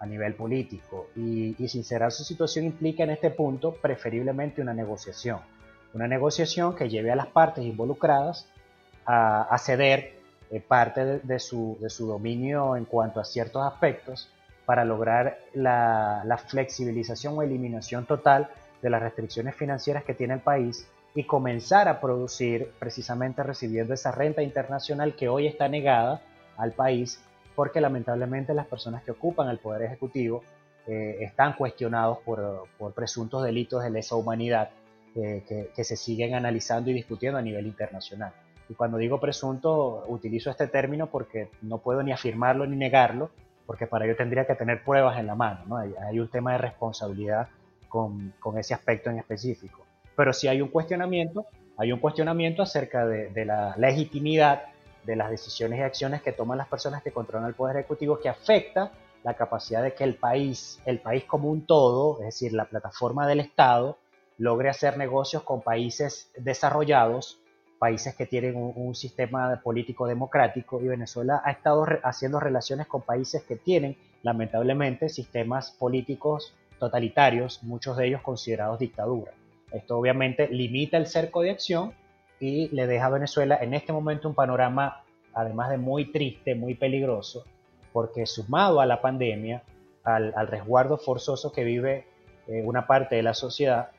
[0.00, 1.06] a nivel político.
[1.14, 5.38] Y, y sincerar su situación implica en este punto preferiblemente una negociación.
[5.94, 8.48] Una negociación que lleve a las partes involucradas
[9.06, 10.14] a, ceder
[10.50, 14.30] eh, parte de, su, dominio en cuanto a ciertos aspectos
[14.64, 18.50] para lograr la, flexibilización o eliminación total
[18.82, 24.12] de las restricciones financieras que tiene el país y comenzar a producir precisamente recibiendo esa
[24.12, 26.22] renta internacional que hoy está negada
[26.56, 27.20] al país
[27.54, 30.42] porque lamentablemente las personas que ocupan el poder ejecutivo
[30.86, 34.70] eh, están cuestionados por, por, presuntos delitos de lesa humanidad
[35.14, 38.32] que, se siguen analizando y discutiendo a nivel internacional.
[38.68, 43.30] Y cuando digo presunto, utilizo este término porque no puedo ni afirmarlo ni negarlo,
[43.66, 45.60] porque para ello tendría que tener pruebas en la mano.
[45.66, 45.76] ¿no?
[45.76, 47.48] Hay, un tema de responsabilidad
[47.88, 49.84] con, con, ese aspecto en específico.
[50.16, 54.62] Pero si hay un cuestionamiento, hay un cuestionamiento acerca de, de, la legitimidad
[55.04, 58.28] de las decisiones y acciones que toman las personas que controlan el Poder Ejecutivo que
[58.28, 62.64] afecta la capacidad de que el país, el país como un todo, es decir, la
[62.64, 63.98] plataforma del Estado,
[64.38, 67.40] logre hacer negocios con países desarrollados,
[67.78, 73.42] países que tienen un, sistema político democrático y Venezuela ha estado haciendo relaciones con países
[73.44, 79.34] que tienen lamentablemente sistemas políticos totalitarios, muchos de ellos considerados dictaduras.
[79.72, 81.94] Esto obviamente limita el cerco de acción
[82.40, 86.74] y le deja a Venezuela en este momento un panorama además de muy triste, muy
[86.74, 87.44] peligroso,
[87.92, 89.62] porque sumado a la pandemia,
[90.02, 92.06] al, resguardo forzoso que vive
[92.48, 93.90] eh, una parte de la sociedad,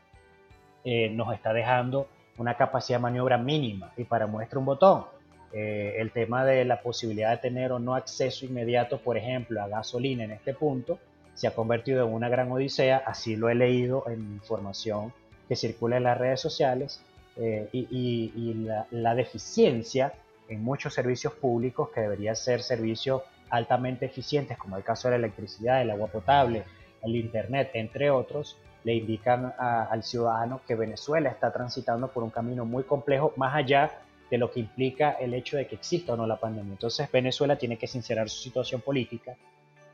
[0.83, 3.93] eh, nos está dejando una capacidad de maniobra mínima.
[3.97, 5.05] Y para muestra un botón,
[5.53, 9.67] eh, el tema de la posibilidad de tener o no acceso inmediato, por ejemplo, a
[9.67, 10.99] gasolina en este punto,
[11.33, 15.13] se ha convertido en una gran odisea, así lo he leído en información
[15.47, 17.03] que circula en las redes sociales,
[17.37, 20.13] eh, y, la, la, deficiencia
[20.49, 25.25] en muchos servicios públicos que deberían ser servicios altamente eficientes, como el caso de la
[25.25, 26.63] electricidad, el agua potable,
[27.03, 32.65] el Internet, entre otros, le indican al ciudadano que Venezuela está transitando por un camino
[32.65, 33.91] muy complejo, más allá
[34.29, 36.71] de lo que implica el hecho de que exista o no la pandemia.
[36.71, 39.35] Entonces Venezuela tiene que sincerar su situación política,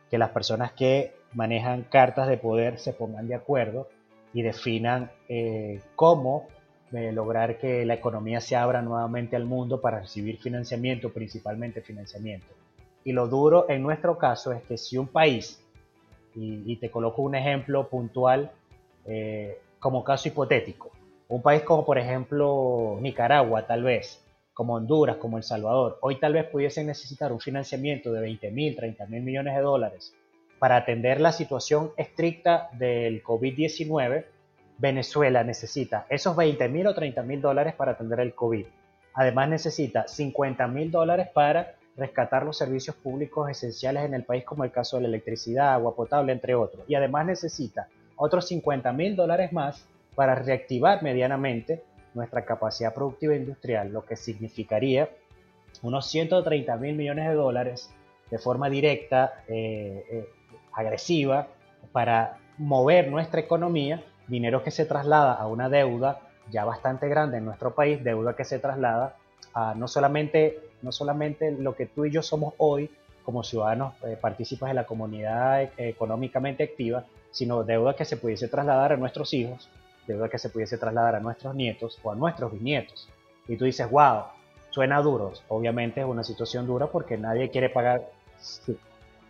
[0.10, 3.90] que las personas que manejan cartas de poder se pongan de acuerdo
[4.34, 6.48] y definan eh, cómo
[6.92, 12.48] lograr que la economía se abra nuevamente al mundo para recibir financiamiento, principalmente financiamiento.
[13.04, 15.62] Y lo duro en nuestro caso es que si un país,
[16.36, 18.52] y te coloco un ejemplo puntual
[19.06, 20.92] eh, como caso hipotético.
[21.30, 24.24] Un país como por ejemplo Nicaragua, tal vez,
[24.54, 28.76] como Honduras, como El Salvador, hoy tal vez pudiesen necesitar un financiamiento de 20 mil,
[28.76, 30.14] 30 mil millones de dólares
[30.60, 34.26] para atender la situación estricta del COVID-19.
[34.78, 38.66] Venezuela necesita esos 20 mil o 30 mil dólares para atender el COVID.
[39.14, 44.64] Además necesita 50 mil dólares para rescatar los servicios públicos esenciales en el país, como
[44.64, 46.84] el caso de la electricidad, agua potable, entre otros.
[46.88, 53.92] Y además necesita otros 50 mil dólares más para reactivar medianamente nuestra capacidad productiva industrial,
[53.92, 55.10] lo que significaría
[55.82, 57.90] unos 130 mil millones de dólares
[58.30, 60.30] de forma directa, eh, eh,
[60.74, 61.48] agresiva,
[61.92, 66.20] para mover nuestra economía, dinero que se traslada a una deuda
[66.52, 69.16] ya bastante grande en nuestro país, deuda que se traslada
[69.54, 72.90] a no solamente, no solamente lo que tú y yo somos hoy
[73.24, 78.94] como ciudadanos eh, partícipes de la comunidad económicamente activa, sino deuda que se pudiese trasladar
[78.94, 79.70] a nuestros hijos,
[80.08, 83.10] deuda que se pudiese trasladar a nuestros nietos o a nuestros bisnietos.
[83.48, 84.24] Y tú dices, wow,
[84.70, 85.34] suena duro.
[85.50, 88.10] Obviamente es una situación dura porque nadie quiere pagar,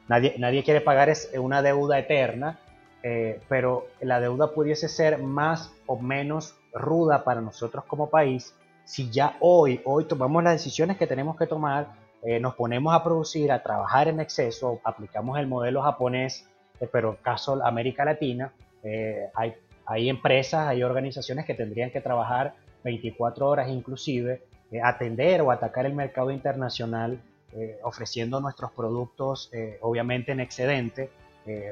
[0.08, 2.60] nadie, nadie quiere pagar es una deuda eterna,
[3.08, 9.10] eh, pero la deuda pudiese ser más o menos ruda para nosotros como país si
[9.10, 11.94] ya hoy, hoy tomamos las decisiones que tenemos que tomar,
[12.24, 16.46] eh, nos ponemos a producir, a trabajar en exceso, aplicamos el modelo japonés
[16.80, 19.54] eh, pero caso América Latina, eh, hay,
[19.86, 25.86] hay empresas, hay organizaciones que tendrían que trabajar 24 horas inclusive, eh, atender o atacar
[25.86, 27.20] el mercado internacional
[27.82, 29.50] ofreciendo nuestros productos
[29.82, 31.10] obviamente en excedente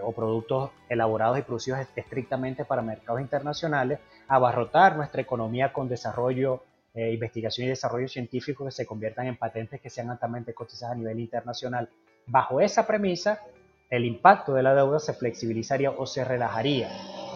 [0.03, 6.63] o productos elaborados y producidos estrictamente para mercados internacionales, abarrotar nuestra economía con desarrollo
[6.97, 10.97] eh, investigación y desarrollo científico que se conviertan en patentes que sean altamente cotizadas a
[10.97, 11.89] nivel internacional.
[12.25, 13.41] Bajo esa premisa,
[13.89, 16.89] el impacto de la deuda se flexibilizaría o se relajaría.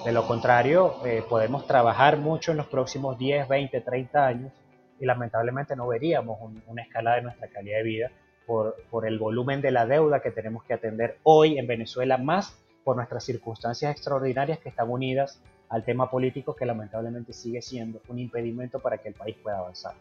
[0.06, 4.54] De lo contrario, eh, podemos trabajar mucho en los próximos 10, 20, 30 años
[4.97, 8.12] y lamentablemente no veríamos una escalada de nuestra calidad de vida
[8.49, 12.57] por, por el volumen de la deuda que tenemos que atender hoy en Venezuela, más
[12.83, 18.17] por nuestras circunstancias extraordinarias que están unidas al tema político que lamentablemente sigue siendo un
[18.17, 19.93] impedimento para que el país pueda avanzar.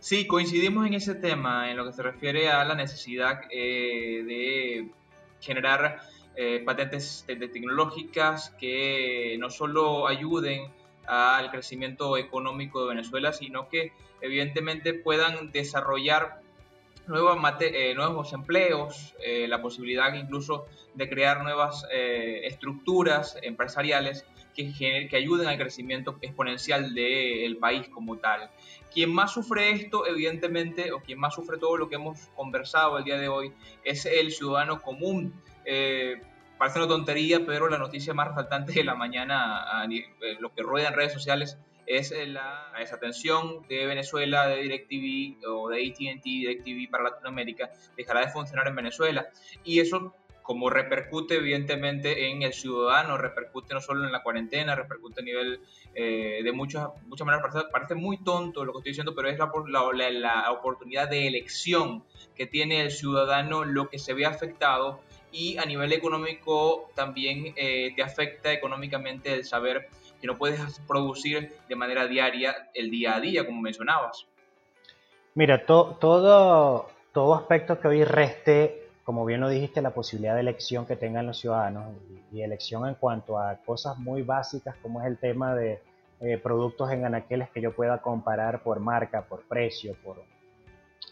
[0.00, 4.90] Sí, coincidimos en ese tema, en lo que se refiere a la necesidad eh, de
[5.40, 6.00] generar
[6.34, 10.72] eh, patentes tecnológicas que no solo ayuden
[11.06, 16.40] al crecimiento económico de Venezuela, sino que evidentemente puedan desarrollar
[17.08, 19.14] nuevos, eh, nuevos empleos,
[19.48, 24.24] la posibilidad incluso de crear nuevas estructuras empresariales
[24.66, 28.50] que, ayuden al crecimiento exponencial del país como tal.
[28.92, 33.04] Quien más sufre esto, evidentemente, o quien más sufre todo lo que hemos conversado el
[33.04, 33.52] día de hoy,
[33.84, 35.40] es el ciudadano común.
[35.64, 36.20] Eh,
[36.58, 40.88] parece una tontería, pero la noticia más resaltante de la mañana, eh, lo que rueda
[40.88, 47.04] en redes sociales, es la desatención de Venezuela, de DirecTV o de ATT, DirecTV para
[47.04, 49.28] Latinoamérica, dejará de funcionar en Venezuela.
[49.64, 50.14] Y eso
[50.48, 55.60] como repercute evidentemente en el ciudadano, repercute no solo en la cuarentena, repercute a nivel
[55.94, 59.50] eh, de muchas, muchas maneras, parece, muy tonto lo que estoy diciendo, pero es la,
[59.92, 62.02] la, la, oportunidad de elección
[62.34, 67.92] que tiene el ciudadano lo que se ve afectado y a nivel económico también eh,
[67.94, 69.90] te afecta económicamente el saber
[70.20, 74.26] que no puedes producir de manera diaria el día a día, como mencionabas.
[75.34, 80.84] Mira, todo, todo aspecto que hoy reste como bien lo dijiste, la posibilidad de elección
[80.84, 81.94] que tengan los ciudadanos
[82.30, 85.80] y, elección en cuanto a cosas muy básicas como es el tema de
[86.20, 90.22] eh, productos en anaqueles que yo pueda comparar por marca, por precio, por,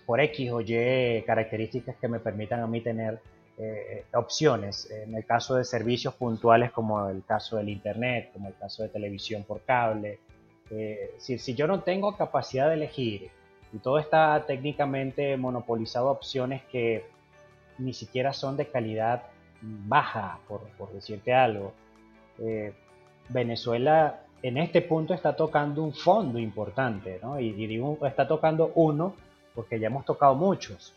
[0.04, 3.18] por X o Y características que me permitan a mí tener
[3.58, 4.90] eh, opciones.
[4.90, 8.88] En el caso de servicios puntuales como el caso del Internet, como el caso de
[8.88, 10.20] televisión por cable.
[10.70, 13.30] Eh, si, si yo no tengo capacidad de elegir
[13.72, 17.06] y todo está técnicamente monopolizado a opciones que
[17.78, 19.22] ni siquiera son de calidad
[19.60, 21.72] baja, por, decirte algo.
[22.38, 22.72] Eh,
[23.28, 27.40] Venezuela en este punto está tocando un fondo importante, ¿no?
[27.40, 29.14] Y, digo, está tocando uno
[29.54, 30.94] porque ya hemos tocado muchos.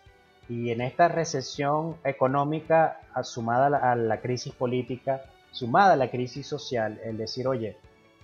[0.49, 6.99] Y en esta recesión económica, sumada a la, crisis política, sumada a la crisis social,
[7.03, 7.77] el decir, oye,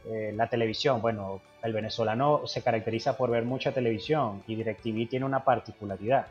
[0.08, 5.26] eh, la televisión, bueno, el venezolano se caracteriza por ver mucha televisión y DirecTV tiene
[5.26, 6.26] una particularidad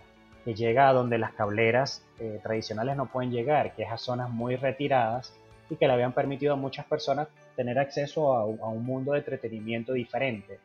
[0.45, 4.31] que llega a donde las cableras eh, tradicionales no pueden llegar, que es a zonas
[4.31, 5.33] muy retiradas
[5.71, 9.93] y que le habían permitido a muchas personas tener acceso a, un mundo de entretenimiento
[9.93, 10.59] diferente,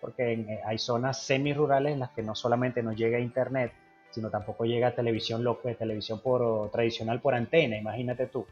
[0.00, 3.72] porque eh, hay zonas semi-rurales en las que no solamente no llega internet,
[4.14, 8.46] sino tampoco llega televisión local, televisión por, tradicional por antena, imagínate tú.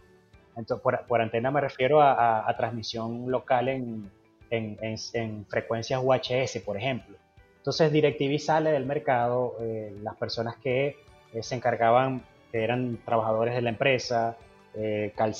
[0.57, 4.11] Entonces, por, antena me refiero a, transmisión local en,
[4.51, 4.77] en,
[5.13, 7.17] en, frecuencias UHS, por ejemplo.
[7.59, 10.97] Entonces DirecTV sale del mercado, eh, las personas que
[11.33, 14.37] eh, se encargaban, que eran trabajadores de la empresa,
[14.75, 15.33] eh, call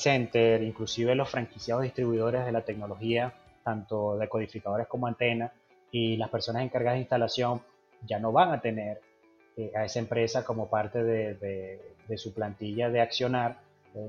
[0.61, 5.51] inclusive los franquiciados distribuidores de la tecnología, tanto decodificadores como antenas,
[5.91, 7.61] y las personas encargadas de instalación
[8.05, 9.01] ya no van a tener
[9.75, 13.59] a esa empresa como parte de, su plantilla de accionar,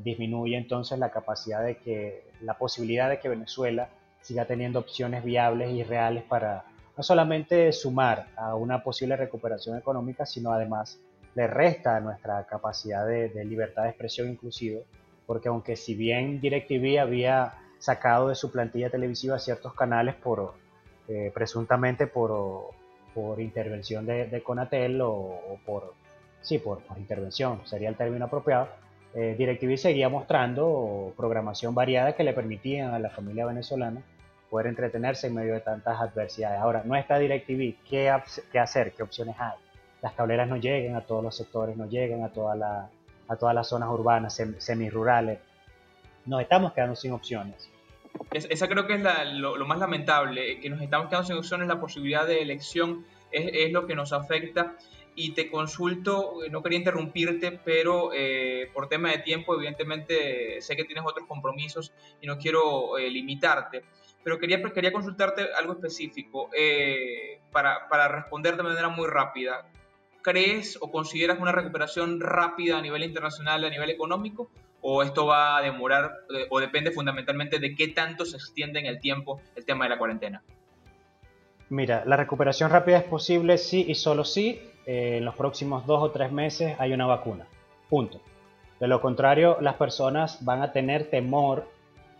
[0.02, 3.88] disminuye entonces la capacidad de que, la posibilidad de que Venezuela
[4.20, 6.64] siga teniendo opciones viables y reales para,
[6.96, 10.98] no solamente sumar a una posible recuperación económica, sino además
[11.34, 14.84] le resta nuestra capacidad de, libertad de expresión inclusive,
[15.26, 20.54] porque aunque si bien DirecTV había sacado de su plantilla televisiva ciertos canales por
[21.08, 22.70] eh, presuntamente por,
[23.14, 25.94] por intervención de, Conatel o, por
[26.42, 28.68] sí por, intervención sería el término apropiado
[29.14, 34.02] eh, DirecTV seguía mostrando programación variada que le permitían a la familia venezolana
[34.50, 36.60] poder entretenerse en medio de tantas adversidades.
[36.60, 38.12] Ahora, no está DirecTV, ¿qué,
[38.50, 38.92] qué hacer?
[38.92, 39.56] ¿Qué opciones hay?
[40.02, 42.88] Las cableras no llegan a todos los sectores, no llegan a, toda la,
[43.28, 45.38] a todas las zonas urbanas, semirurales.
[46.26, 47.68] Nos estamos quedando sin opciones.
[48.32, 49.02] Esa creo que es
[49.34, 53.72] lo, más lamentable, que nos estamos quedando sin opciones, la posibilidad de elección es, es
[53.72, 54.76] lo que nos afecta
[55.16, 60.84] y te consulto, no quería interrumpirte, pero eh, por tema de tiempo, evidentemente sé que
[60.84, 63.84] tienes otros compromisos y no quiero eh, limitarte
[64.24, 69.68] pero quería, quería consultarte algo específico eh, para, para responder de manera muy rápida.
[70.22, 74.50] ¿Crees o consideras una recuperación rápida a nivel internacional, a nivel económico?
[74.86, 76.12] ¿O esto va a demorar
[76.50, 79.96] o depende fundamentalmente de qué tanto se extiende en el tiempo el tema de la
[79.98, 80.42] cuarentena?
[81.70, 86.02] Mira, la recuperación rápida es posible sí y solo si eh, en los próximos dos
[86.02, 87.46] o tres meses hay una vacuna.
[87.88, 88.20] Punto.
[88.78, 91.66] De lo contrario, las personas van a tener temor,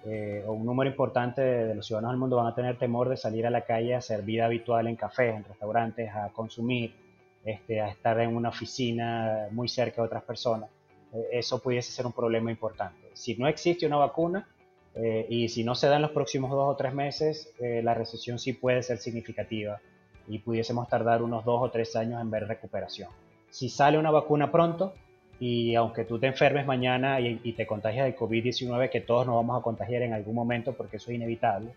[0.06, 3.18] eh, o un número importante de, los ciudadanos del mundo van a tener temor de
[3.18, 6.94] salir a la calle a hacer vida habitual en cafés, en restaurantes, a consumir,
[7.44, 10.70] este, a estar en una oficina muy cerca de otras personas.
[11.14, 13.08] Eh, eso pudiese ser un problema importante.
[13.14, 14.46] Si no existe una vacuna
[14.94, 18.38] eh, y si no se da en los próximos dos o tres meses, la recesión
[18.38, 19.80] sí puede ser significativa
[20.28, 23.10] y pudiésemos tardar unos dos o tres años en ver recuperación.
[23.50, 24.94] Si sale una vacuna pronto,
[25.40, 29.58] y aunque tú te enfermes mañana y, te contagias de COVID-19, que todos nos vamos
[29.58, 31.70] a contagiar en algún momento porque eso es inevitable,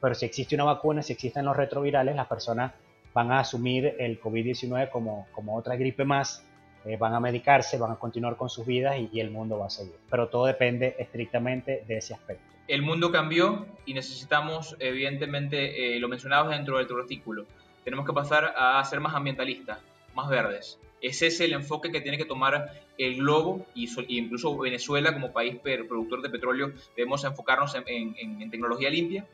[0.00, 2.72] pero si existe una vacuna, si existen los retrovirales, las personas
[3.14, 6.44] van a asumir el COVID-19 como, como otra gripe más,
[6.86, 9.70] eh, van a medicarse, van a continuar con sus vidas y, el mundo va a
[9.70, 9.96] seguir.
[10.08, 12.44] Pero todo depende estrictamente de ese aspecto.
[12.68, 17.44] El mundo cambió y necesitamos, evidentemente, eh, lo mencionabas dentro del tu artículo,
[17.84, 19.78] tenemos que pasar a ser más ambientalistas,
[20.14, 20.78] más verdes.
[21.00, 25.56] Ese es el enfoque que tiene que tomar el globo y, incluso Venezuela como país
[25.62, 29.24] productor de petróleo debemos enfocarnos en, tecnología limpia.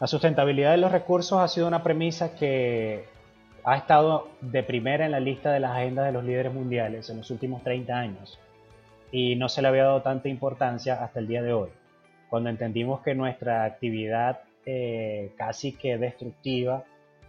[0.00, 3.06] La sustentabilidad de los recursos ha sido una premisa que
[3.66, 7.16] ha estado de primera en la lista de las agendas de los líderes mundiales en
[7.16, 8.38] los últimos 30 años
[9.10, 11.70] y no se le había dado tanta importancia hasta el día de hoy,
[12.30, 16.84] cuando entendimos que nuestra actividad eh, casi que destructiva,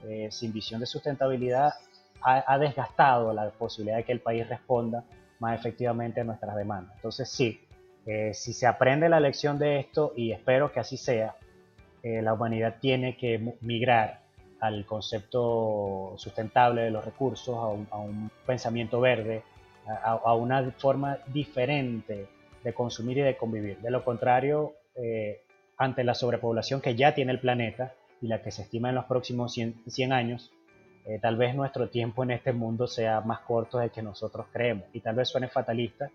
[0.05, 1.73] eh, sin visión de sustentabilidad,
[2.21, 5.05] ha, desgastado la posibilidad de que el país responda
[5.39, 6.95] más efectivamente a nuestras demandas.
[6.97, 7.61] Entonces sí,
[8.05, 11.35] eh, si se aprende la lección de esto, y espero que así sea,
[12.03, 14.26] la humanidad tiene que migrar
[14.59, 17.55] al concepto sustentable de los recursos,
[17.91, 19.43] a un, pensamiento verde,
[20.03, 22.27] a, una forma diferente
[22.63, 23.79] de consumir y de convivir.
[23.79, 25.41] De lo contrario, eh,
[25.77, 29.05] ante la sobrepoblación que ya tiene el planeta y la que se estima en los
[29.05, 30.51] próximos 100, 100 años,
[31.05, 34.85] eh, tal vez nuestro tiempo en este mundo sea más corto de que nosotros creemos.
[34.91, 36.09] Y tal vez suene fatalista,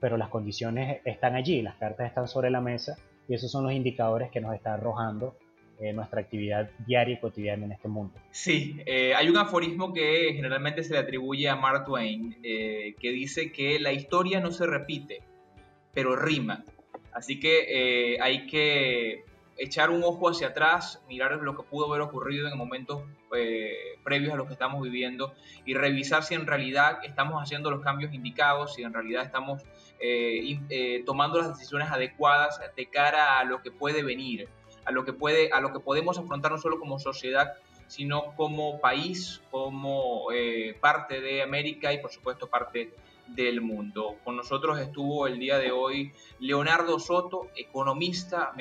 [0.00, 2.96] pero las condiciones están allí, las cartas están sobre la mesa
[3.28, 5.34] y esos son los indicadores que nos está arrojando
[5.80, 8.14] eh, nuestra actividad diaria y cotidiana en este mundo.
[8.30, 13.52] Sí, eh, hay un aforismo que generalmente se le atribuye a Mark Twain que dice
[13.52, 15.22] que la historia no se repite,
[15.94, 16.64] pero rima.
[17.12, 19.24] Así que hay que
[19.58, 23.02] echar un ojo hacia atrás, mirar lo que pudo haber ocurrido en momentos
[23.36, 25.34] eh, previos a los que estamos viviendo
[25.66, 29.62] y revisar si en realidad estamos haciendo los cambios indicados, si en realidad estamos
[30.00, 34.48] eh, eh, tomando las decisiones adecuadas de cara a lo que puede venir,
[34.88, 37.54] a lo que, puede, a lo que podemos afrontar no solo como sociedad,
[37.86, 40.28] sino como país, como
[40.80, 42.94] parte de América y por supuesto parte
[43.28, 44.16] del mundo.
[44.24, 48.52] Con nosotros estuvo el día de hoy Leonardo Soto, economista.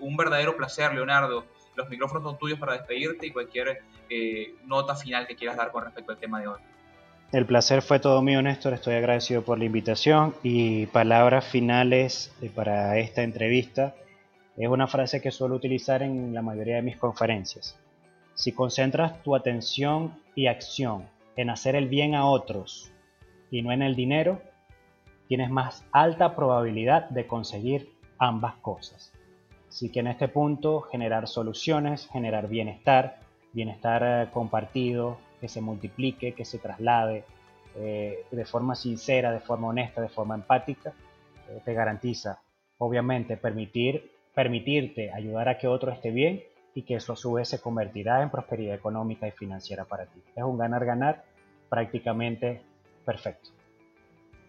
[0.00, 1.44] Un verdadero placer, Leonardo.
[1.76, 5.84] Los micrófonos son tuyos para despedirte y cualquier eh, nota final que quieras dar con
[5.84, 6.60] respecto al tema de hoy.
[7.32, 8.72] El placer fue todo mío, Néstor.
[8.72, 13.94] Estoy agradecido por la invitación y palabras finales para esta entrevista.
[14.56, 17.78] Es una frase que suelo utilizar en la mayoría de mis conferencias.
[18.34, 21.04] Si concentras tu atención y acción
[21.36, 22.90] en hacer el bien a otros
[23.50, 24.40] y no en el dinero,
[25.28, 29.12] tienes más alta probabilidad de conseguir ambas cosas.
[29.68, 33.20] Así que en este punto generar soluciones, generar bienestar,
[33.52, 37.24] bienestar eh, compartido, que se multiplique, que se traslade
[37.74, 40.94] eh, de forma sincera, de forma honesta, de forma empática,
[41.50, 42.40] eh, te garantiza,
[42.78, 46.42] obviamente, permitir, permitirte ayudar a que otro esté bien
[46.74, 50.20] y que eso a su vez se convertirá en prosperidad económica y financiera para ti.
[50.36, 51.24] Es un ganar-ganar
[51.70, 52.60] prácticamente
[53.06, 53.48] perfecto.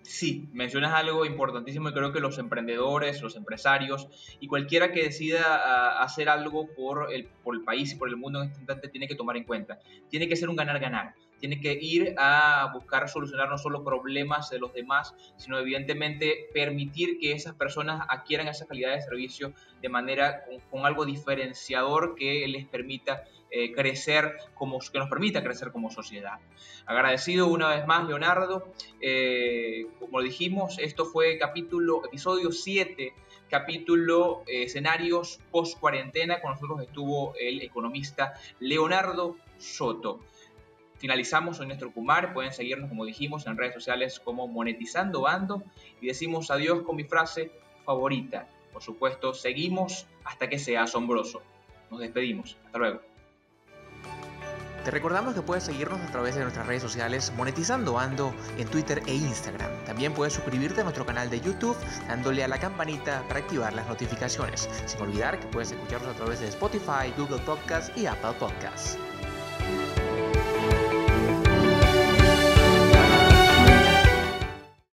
[0.01, 4.09] Sí, mencionas algo importantísimo y creo que los emprendedores, los empresarios
[4.41, 8.41] y cualquiera que decida hacer algo por el, por el país y por el mundo
[8.41, 9.79] en este instante tiene que tomar en cuenta.
[10.09, 14.59] Tiene que ser un ganar-ganar tiene que ir a buscar solucionar no solo problemas de
[14.59, 20.43] los demás, sino evidentemente permitir que esas personas adquieran esa calidad de servicio de manera
[20.71, 26.39] con, algo diferenciador que les permita eh, crecer como que nos permita crecer como sociedad.
[26.85, 28.71] Agradecido una vez más, Leonardo.
[29.01, 33.13] Eh, como dijimos, esto fue capítulo, episodio 7
[33.49, 36.41] capítulo eh, escenarios post cuarentena.
[36.41, 40.19] Con nosotros estuvo el economista Leonardo Soto.
[40.97, 45.63] Finalizamos en nuestro Kumar, pueden seguirnos como dijimos en redes sociales como Monetizando Bando
[46.01, 47.51] y decimos adiós con mi frase
[47.85, 48.47] favorita.
[48.73, 51.41] Por supuesto, seguimos hasta que sea asombroso.
[51.89, 52.57] Nos despedimos.
[52.65, 53.01] Hasta luego.
[54.87, 59.03] Te recordamos que puedes seguirnos a través de nuestras redes sociales Monetizando Ando en Twitter
[59.05, 59.69] e Instagram.
[59.85, 61.75] También puedes suscribirte a nuestro canal de YouTube
[62.07, 64.69] dándole a la campanita para activar las notificaciones.
[64.85, 68.97] Sin olvidar que puedes escucharnos a través de Spotify, Google Podcast y Apple Podcasts.